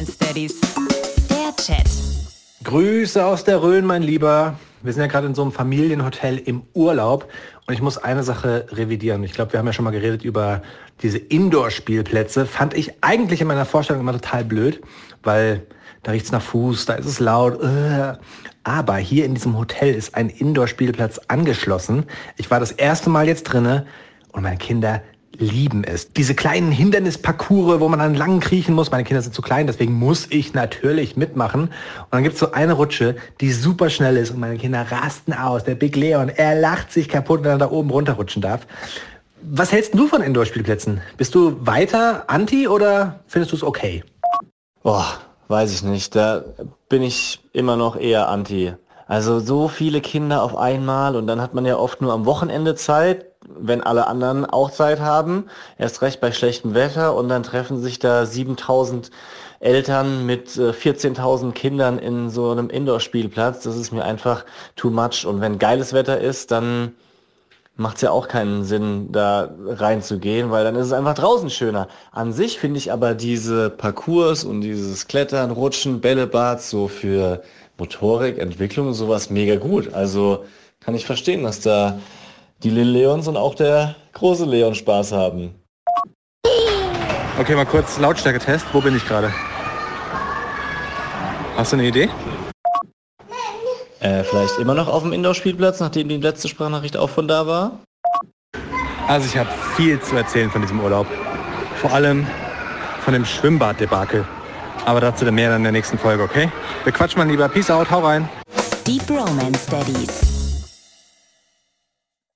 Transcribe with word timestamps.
Daddies. 0.00 0.58
Der 1.28 1.54
Chat. 1.62 1.86
Grüße 2.64 3.22
aus 3.22 3.44
der 3.44 3.62
Rhön, 3.62 3.84
mein 3.84 4.02
Lieber. 4.02 4.58
Wir 4.82 4.94
sind 4.94 5.02
ja 5.02 5.08
gerade 5.08 5.26
in 5.26 5.34
so 5.34 5.42
einem 5.42 5.52
Familienhotel 5.52 6.38
im 6.38 6.62
Urlaub 6.72 7.30
und 7.66 7.74
ich 7.74 7.82
muss 7.82 7.98
eine 7.98 8.22
Sache 8.22 8.66
revidieren. 8.70 9.22
Ich 9.24 9.34
glaube, 9.34 9.52
wir 9.52 9.58
haben 9.58 9.66
ja 9.66 9.74
schon 9.74 9.84
mal 9.84 9.90
geredet 9.90 10.24
über 10.24 10.62
diese 11.02 11.18
Indoor-Spielplätze. 11.18 12.46
Fand 12.46 12.72
ich 12.72 12.94
eigentlich 13.02 13.42
in 13.42 13.46
meiner 13.46 13.66
Vorstellung 13.66 14.00
immer 14.00 14.12
total 14.12 14.42
blöd, 14.44 14.80
weil 15.22 15.66
da 16.02 16.12
riecht's 16.12 16.32
nach 16.32 16.40
Fuß, 16.40 16.86
da 16.86 16.94
ist 16.94 17.06
es 17.06 17.20
laut. 17.20 17.62
Äh. 17.62 18.14
Aber 18.64 18.96
hier 18.96 19.26
in 19.26 19.34
diesem 19.34 19.58
Hotel 19.58 19.94
ist 19.94 20.14
ein 20.14 20.30
Indoor-Spielplatz 20.30 21.20
angeschlossen. 21.28 22.06
Ich 22.38 22.50
war 22.50 22.58
das 22.58 22.72
erste 22.72 23.10
Mal 23.10 23.28
jetzt 23.28 23.44
drinne 23.44 23.86
und 24.32 24.44
meine 24.44 24.56
Kinder 24.56 25.02
lieben 25.38 25.84
es. 25.84 26.12
Diese 26.12 26.34
kleinen 26.34 26.70
Hindernisparcours, 26.70 27.80
wo 27.80 27.88
man 27.88 27.98
dann 27.98 28.14
lang 28.14 28.40
kriechen 28.40 28.74
muss. 28.74 28.90
Meine 28.90 29.04
Kinder 29.04 29.22
sind 29.22 29.34
zu 29.34 29.42
klein, 29.42 29.66
deswegen 29.66 29.92
muss 29.92 30.26
ich 30.30 30.54
natürlich 30.54 31.16
mitmachen. 31.16 31.62
Und 31.62 31.72
dann 32.10 32.22
gibt's 32.22 32.40
so 32.40 32.52
eine 32.52 32.74
Rutsche, 32.74 33.16
die 33.40 33.52
super 33.52 33.90
schnell 33.90 34.16
ist 34.16 34.30
und 34.30 34.40
meine 34.40 34.58
Kinder 34.58 34.86
rasten 34.90 35.32
aus. 35.32 35.64
Der 35.64 35.74
Big 35.74 35.96
Leon, 35.96 36.28
er 36.28 36.54
lacht 36.54 36.92
sich 36.92 37.08
kaputt, 37.08 37.42
wenn 37.42 37.52
er 37.52 37.58
da 37.58 37.70
oben 37.70 37.90
runterrutschen 37.90 38.42
darf. 38.42 38.66
Was 39.42 39.72
hältst 39.72 39.94
du 39.94 40.06
von 40.06 40.22
Indoor-Spielplätzen? 40.22 41.00
Bist 41.16 41.34
du 41.34 41.56
weiter 41.60 42.24
anti 42.26 42.68
oder 42.68 43.20
findest 43.26 43.52
du 43.52 43.56
es 43.56 43.62
okay? 43.62 44.04
Boah, 44.82 45.06
weiß 45.48 45.72
ich 45.72 45.82
nicht. 45.82 46.14
Da 46.14 46.44
bin 46.88 47.02
ich 47.02 47.40
immer 47.52 47.76
noch 47.76 47.96
eher 47.96 48.28
anti. 48.28 48.74
Also 49.06 49.40
so 49.40 49.68
viele 49.68 50.00
Kinder 50.00 50.42
auf 50.42 50.56
einmal 50.56 51.16
und 51.16 51.26
dann 51.26 51.40
hat 51.40 51.54
man 51.54 51.64
ja 51.64 51.76
oft 51.76 52.00
nur 52.00 52.12
am 52.12 52.26
Wochenende 52.26 52.74
Zeit, 52.74 53.29
wenn 53.58 53.82
alle 53.82 54.06
anderen 54.06 54.46
auch 54.46 54.70
Zeit 54.70 55.00
haben. 55.00 55.46
Erst 55.78 56.02
recht 56.02 56.20
bei 56.20 56.32
schlechtem 56.32 56.74
Wetter 56.74 57.14
und 57.14 57.28
dann 57.28 57.42
treffen 57.42 57.80
sich 57.80 57.98
da 57.98 58.26
7000 58.26 59.10
Eltern 59.60 60.24
mit 60.24 60.56
äh, 60.56 60.70
14.000 60.70 61.52
Kindern 61.52 61.98
in 61.98 62.30
so 62.30 62.50
einem 62.50 62.70
Indoor-Spielplatz. 62.70 63.62
Das 63.62 63.76
ist 63.76 63.92
mir 63.92 64.04
einfach 64.04 64.44
too 64.76 64.90
much. 64.90 65.26
Und 65.26 65.40
wenn 65.40 65.58
geiles 65.58 65.92
Wetter 65.92 66.18
ist, 66.18 66.50
dann 66.50 66.94
macht 67.76 67.96
es 67.96 68.02
ja 68.02 68.10
auch 68.10 68.28
keinen 68.28 68.64
Sinn, 68.64 69.10
da 69.10 69.50
reinzugehen, 69.66 70.50
weil 70.50 70.64
dann 70.64 70.76
ist 70.76 70.86
es 70.86 70.92
einfach 70.92 71.14
draußen 71.14 71.48
schöner. 71.50 71.88
An 72.12 72.32
sich 72.32 72.58
finde 72.58 72.78
ich 72.78 72.92
aber 72.92 73.14
diese 73.14 73.70
Parcours 73.70 74.44
und 74.44 74.60
dieses 74.60 75.08
Klettern, 75.08 75.50
Rutschen, 75.50 76.00
Bällebad 76.00 76.60
so 76.62 76.88
für 76.88 77.42
Motorik, 77.78 78.38
Entwicklung 78.38 78.92
sowas 78.92 79.30
mega 79.30 79.56
gut. 79.56 79.94
Also 79.94 80.44
kann 80.80 80.94
ich 80.94 81.06
verstehen, 81.06 81.42
dass 81.42 81.60
da 81.60 81.98
die 82.62 82.70
Lil 82.70 82.88
Leons 82.88 83.26
und 83.28 83.36
auch 83.36 83.54
der 83.54 83.94
große 84.12 84.44
Leon 84.44 84.74
Spaß 84.74 85.12
haben. 85.12 85.54
Okay, 87.38 87.54
mal 87.54 87.64
kurz 87.64 87.98
Lautstärke-Test. 87.98 88.66
Wo 88.72 88.80
bin 88.80 88.96
ich 88.96 89.06
gerade? 89.06 89.32
Hast 91.56 91.72
du 91.72 91.76
eine 91.76 91.88
Idee? 91.88 92.08
Äh, 94.00 94.24
vielleicht 94.24 94.58
immer 94.58 94.74
noch 94.74 94.88
auf 94.88 95.02
dem 95.02 95.12
Indoor-Spielplatz, 95.12 95.80
nachdem 95.80 96.08
die 96.08 96.16
letzte 96.16 96.48
Sprachnachricht 96.48 96.96
auch 96.96 97.10
von 97.10 97.28
da 97.28 97.46
war? 97.46 97.72
Also 99.08 99.26
ich 99.26 99.36
habe 99.36 99.48
viel 99.76 100.00
zu 100.00 100.16
erzählen 100.16 100.50
von 100.50 100.62
diesem 100.62 100.80
Urlaub. 100.80 101.06
Vor 101.80 101.92
allem 101.92 102.26
von 103.04 103.14
dem 103.14 103.24
Schwimmbad-Debakel. 103.24 104.26
Aber 104.86 105.00
dazu 105.00 105.24
dann 105.24 105.34
mehr 105.34 105.54
in 105.54 105.62
der 105.62 105.72
nächsten 105.72 105.98
Folge, 105.98 106.22
okay? 106.22 106.50
Wir 106.84 106.92
quatschen 106.92 107.18
mal 107.18 107.28
lieber. 107.28 107.48
Peace 107.48 107.70
out, 107.70 107.90
hau 107.90 108.00
rein. 108.00 108.28
Die 108.86 108.98
Bromance 108.98 109.70
Daddies. 109.70 110.39